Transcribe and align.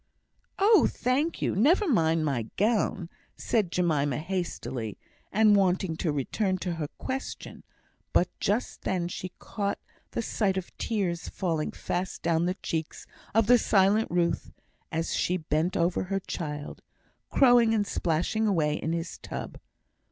"Oh, 0.57 0.87
thank 0.89 1.43
you! 1.43 1.55
Never 1.55 1.87
mind 1.87 2.25
my 2.25 2.47
gown!" 2.57 3.07
said 3.37 3.71
Jemima, 3.71 4.17
hastily, 4.17 4.97
and 5.31 5.55
wanting 5.55 5.95
to 5.97 6.11
return 6.11 6.57
to 6.57 6.73
her 6.73 6.87
question; 6.97 7.63
but 8.11 8.27
just 8.39 8.81
then 8.81 9.07
she 9.07 9.31
caught 9.37 9.77
the 10.09 10.23
sight 10.23 10.57
of 10.57 10.75
tears 10.79 11.29
falling 11.29 11.71
fast 11.71 12.23
down 12.23 12.47
the 12.47 12.57
cheeks 12.63 13.05
of 13.35 13.45
the 13.45 13.59
silent 13.59 14.07
Ruth 14.09 14.51
as 14.91 15.13
she 15.13 15.37
bent 15.37 15.77
over 15.77 16.05
her 16.05 16.19
child, 16.19 16.81
crowing 17.29 17.71
and 17.75 17.85
splashing 17.85 18.47
away 18.47 18.77
in 18.77 18.93
his 18.93 19.19
tub. 19.19 19.59